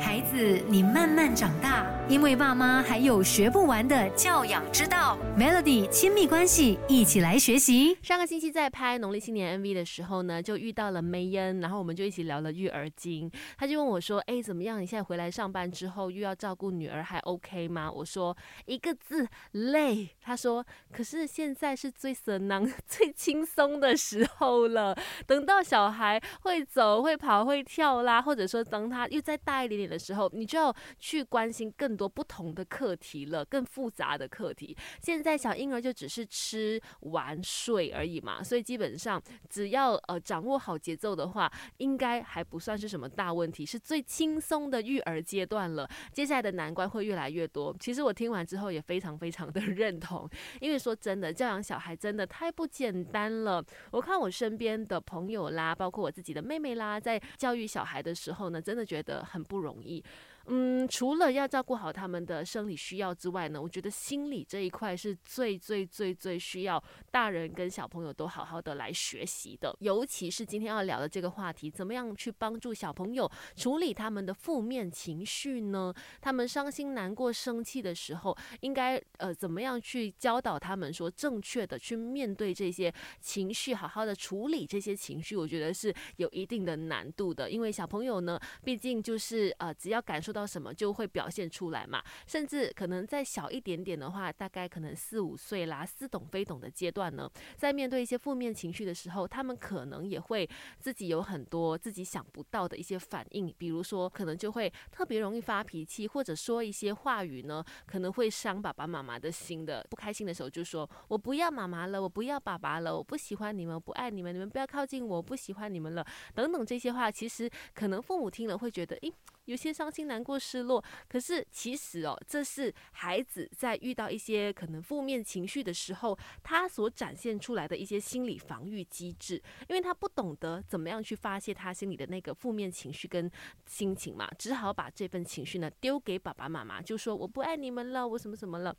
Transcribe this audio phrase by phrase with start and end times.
[0.00, 5.16] 孩子，你慢慢长大，因为爸妈还有学不完的教养之道。
[5.38, 7.96] Melody 亲密关系，一起来学习。
[8.02, 13.30] 上个星期在拍农历新年 MV 的时候呢，就遇到了梅恩，然后我们就一起聊了育儿经。
[13.56, 14.82] 他就问我说：“哎，怎么样？
[14.82, 18.36] 你现在回来上班之后，又要照顾女儿，还 OK 吗？”我说
[18.66, 24.96] ：“一个字，累。”他说：“可是现在是最色囊、 最轻松的时候了。
[25.24, 34.76] 等到小孩会走、会跑、会跳啦，或者说等他又再大一点点。”的时候，你就要去关心更多不同的课题了，更复杂的课题。
[35.00, 45.88] 现在小婴儿就只是吃、玩、睡而已嘛，所以基本上只要呃掌握好节奏的话，应该还不算是什么大问题，是最轻松的育儿阶段了。
[46.12, 47.74] 接下来的难关会越来越多。
[47.80, 50.28] 其实我听完之后也非常非常的 认同，
[50.60, 53.64] 因为说真的，教养小孩真的太不简单了。
[53.90, 59.73] 我看我身边的朋友啦，包括我自己的妹妹啦，在教育小孩的时候呢，真的觉得很不容。
[59.74, 60.02] 容易。
[60.46, 69.74] 嗯，除了要照顾好他们的生理需要之外呢，我觉得心理这一块是最最最最需要大人跟小朋友都好好的来学习的。
[69.80, 75.94] 尤其是今天要聊的这个话题，怎么样去帮助小朋友处理他们的负面情绪呢？
[76.20, 85.34] 他们伤心、难过、生气的时候，应该呃怎么样去教导他们说正确的去面对这些情绪，好好的处理这些情绪？
[85.34, 90.34] 我觉得是有一定的难度的，因为小朋友呢，毕竟就是呃只要感受。
[90.34, 100.48] 到什么就会表现出来嘛，甚至可能再小一点点的话，大概可能四五岁啦，似懂非懂的阶段呢，在面对一些负面情绪的时候，他们可能也会
[100.80, 109.86] 自己有很多自己想不到的一些反应，比如说可能就会特别容易发脾气，或者说一些话语呢，可能会伤爸爸妈妈的心的。
[109.88, 116.04] 不开心的时候就说：“我不要妈妈了，我不要爸爸了，我不喜欢你们，不爱你们，你们不要靠近我，不喜欢你们了。”
[116.34, 119.12] 等等这些话，其实可能父母听了会觉得，诶。
[119.54, 133.30] 有些伤心、难过、失落，可是其实哦，这是孩子在遇到一些可能负面情绪的时候，他所展现出来的一些心理防御机制，因为他不懂得怎么样去发泄他心里的那个负面情绪跟
[133.64, 138.76] 心情嘛，只好把这份情绪呢丢给爸爸妈妈，就说我不爱你们了，我什么什么了。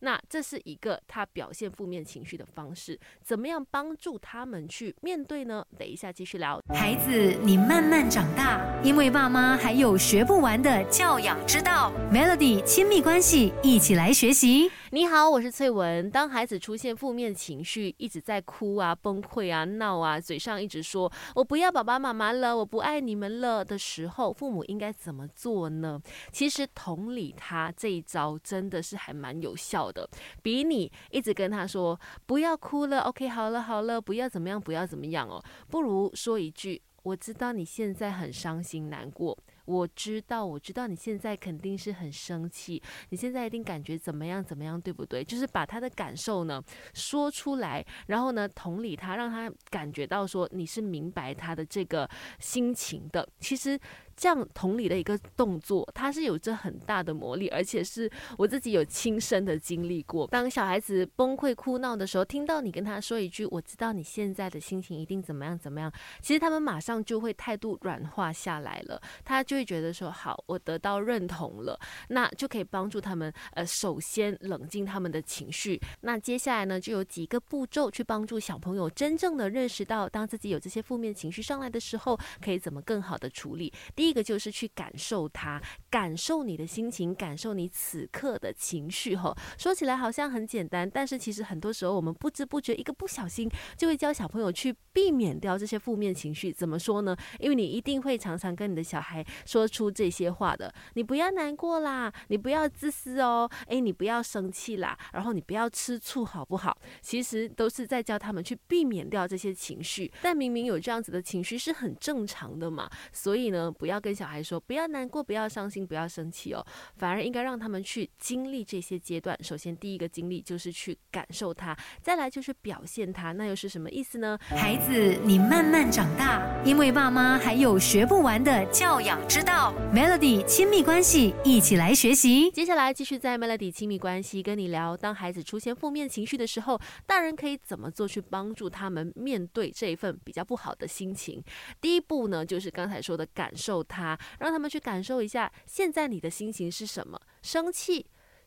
[0.00, 5.64] 那这是一个他表现负面情绪的方式，怎么样帮助他们去面对呢？
[5.78, 6.60] 等一下继续聊。
[6.74, 11.92] 孩子，你慢慢长大，因为爸妈还有学不完的教养之道。
[12.12, 14.70] Melody 亲密关系，一起来学习。
[14.90, 16.10] 你好，我是翠文。
[16.10, 26.00] 当孩子出现负面情绪，一直在哭啊、崩溃啊、闹啊，嘴上一直说“我不要爸爸妈妈了，我不爱你们了”的时候，父母应该怎么做呢？
[26.32, 29.85] 其实同理他这一招真的是还蛮有效。
[29.92, 30.08] 的，
[30.42, 39.36] 比你一直跟他说不要哭了，OK，好了好了，不要怎么样，不要怎么样哦，不如说一句，我知道你现在很伤心难过。
[39.66, 45.22] 我知道，我知道你现在肯定是很生气，你现在一定感觉怎么样怎么样，对不对？
[45.24, 46.62] 就是把他的感受呢
[46.94, 53.28] 说出来，然后呢同理他，让他感觉到说你是明白他的这个心情的。
[53.40, 53.78] 其实
[54.16, 60.26] 这样同理的一个动作，它是有着很大的魔力，而且是我自己有亲身的经历过。
[60.28, 69.55] 当小孩子崩溃哭闹的时候，听到你跟他说一句“我知道你现在的心情一定怎么样怎么样”，其实他们马上就会态度软化下来了，他就。
[69.56, 71.78] 会觉得说好，我得到认同了，
[72.08, 73.32] 那就可以帮助他们。
[73.52, 75.80] 呃，首先冷静他们的情绪。
[76.02, 83.72] 那接下来呢，就有几个步骤去帮助小朋友真正的认识到，当自己有这些负面情绪上来的时候，可以怎么更好的处理。
[83.94, 89.16] 第一个就是去感受它，感受你的心情，感受你此刻的情绪。
[89.16, 96.52] 哈，说起来好像很简单，但是其实很多时候我们不知不觉一个不小心就会教小朋友去避免掉这些负面情绪。
[96.52, 97.16] 怎么说呢？
[97.38, 99.24] 因为你一定会常常跟你的小孩。
[99.46, 106.76] 说出这些话的，你不要难过啦，你不要自私哦，诶，你不要生气啦，然后你不要吃醋，好不好？
[107.00, 116.66] 其实都是在教他们去避免掉这些情绪，但明明有这样子的情绪是很正常的嘛，所以呢，不要跟小孩说不要难过，不要伤心，不要生气哦，
[116.96, 119.36] 反而应该让他们去经历这些阶段。
[119.42, 124.38] 首先，第一个经历就是去感受它，再来就是表现它，那又是什么意思呢？
[124.48, 129.20] 孩子，你慢慢长大，因为爸妈还有学不完的教养。
[129.36, 132.50] 知道 Melody 亲密关系，一起来学习。
[132.52, 141.44] 接下来继续在 Melody 亲密关系跟你聊，当孩子出现负面情绪的时候，大人可以怎么做去帮助他们面对这一份比较不好的心情？
[141.82, 148.06] 第一步呢，就是刚才说的感受他，让他们去感受一下现在你的心情是什么，生气。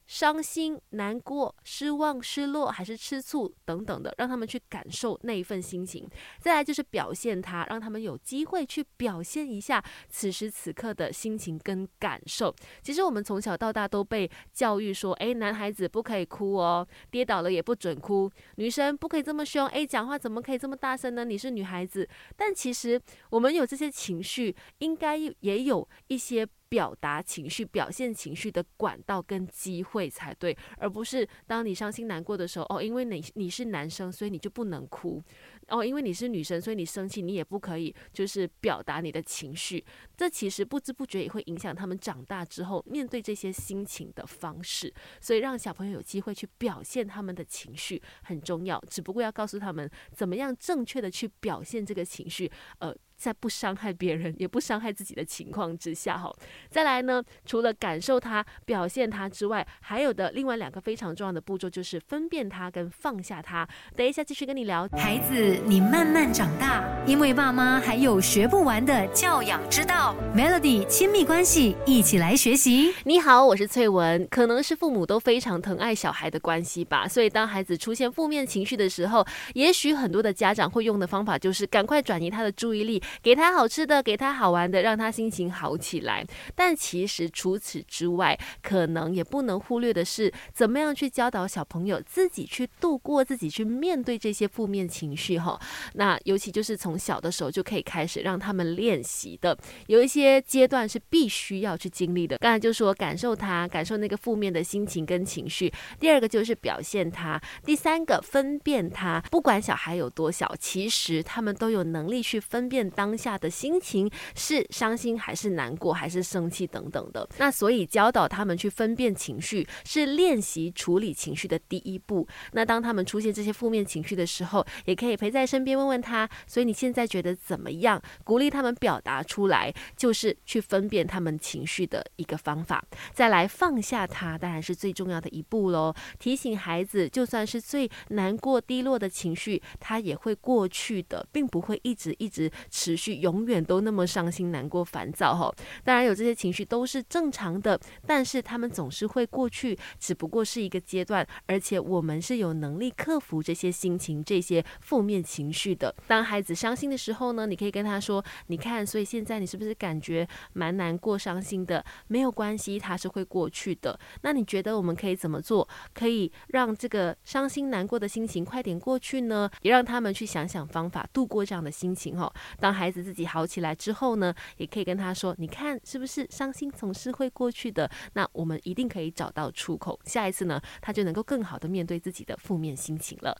[0.10, 6.10] 伤心、难过、失望、失落，还是吃醋等等的，让他们去感受那一份心情。
[6.40, 12.52] 再来就是表现他，让他们有机会去表现一下此时此刻的心情跟感受。
[12.82, 21.24] 其实我们从小到大都被教育说，诶，男孩子不可以哭哦，跌倒了也不准哭，女生不可以这么凶，诶，讲话怎么可以这么大声呢？
[21.24, 22.10] 你是女孩子。
[22.36, 26.48] 但其实我们有这些情绪，应该也有一些。
[26.69, 35.21] 表达情绪、表现情绪的管道跟机会才对，而不是当你伤心难过的时候，哦，因为你你是男生，所以你就不能哭。
[35.69, 39.83] 哦，因为你是女生，所以你生气你也不可以，就是表达你的情绪。
[40.18, 44.94] 这其实不知不觉也会影响他们长大之后面对这些心情的方式。
[45.21, 52.51] 所以让小朋友有机会去表现他们的情绪很重要，只不过要告诉他们怎么样正确的去表现这个情绪。
[52.80, 56.33] 呃，在不伤害别人也不伤害自己的情况之下，哈。
[56.69, 63.68] 再来呢，除了感受它、表现它之外，还有的另外两个非常重要的步骤就是分辨它跟放下它。
[63.95, 65.59] 等一下继续跟你聊，孩子。
[65.66, 70.16] 你慢慢长大，因为爸妈还有学不完的教养之道。
[70.36, 72.94] Melody 亲密关系，一起来学习。
[73.04, 74.28] 你好，我是翠文。
[74.30, 86.26] 可能是父母都非常疼爱小孩的关系吧，所以当孩子出现负面情绪的时候，也许很多的家长会用的方法就是赶快转移他的注意力，给他好吃的，给他好玩的，让他心情好起来。
[86.56, 95.38] 但其实除此之外，可能也不能忽略的是，怎么样去教导小朋友自己去度过，自己去面对这些负面情绪。
[95.38, 95.49] 哈。
[95.94, 99.57] 那尤其就是从小的时候就可以开始让他们练习的，
[99.88, 102.38] 有一些阶段是必须要去经历的。
[102.40, 105.72] 刚才就说感受它，感受那个负面的心情跟情绪。
[106.00, 109.24] 第二个就是表现它，第三个分辨它。
[109.31, 117.28] 不管小孩有多小，其实他们都有能力去分辨当下的心情是伤心还是难过还是生气等等的。
[117.38, 122.28] 那所以教导他们去分辨情绪，是练习处理情绪的第一步。
[122.51, 125.38] 那当他们出现这些负面情绪的时候，也可以陪在。
[125.39, 128.01] 在身边问问他，所以你现在觉得怎么样？
[128.25, 132.83] 鼓励他们表达出来，就是去分辨他们情绪的一个方法。
[133.13, 135.94] 再来放下他，当然是最重要的一步喽。
[136.19, 145.33] 提醒孩子，就算是最难过、低落的情绪，他也会过去的，并不会一直一直持续，永远都那么伤心、难过、烦躁。
[145.33, 145.53] 哈，
[145.86, 155.50] 当然有这些情绪都是正常的，但是他们总是会过去，只不过是一个阶段，而且我们是有能力克服这些心情、这些负面情。
[155.51, 161.83] 绪的，当孩子伤心的时候呢，你可以跟他说：“你看，所以现在你是不是感觉蛮难过、伤心的？
[162.07, 164.00] 没有关系，它是会过去的。
[164.21, 169.50] 那你觉得我们可以怎么做，可以让这个伤心难过的心情快点过去呢？
[169.62, 172.18] 也让他们去想想方法度过这样的心情。
[172.18, 177.89] 哈，当孩子自己好起来之后呢，也可以跟他说：你看，是不是伤心总是会过去的？
[178.13, 180.00] 那我们一定可以找到出口。
[180.06, 183.36] 下一次呢，他就能够更好的面对自己的负面心情了。”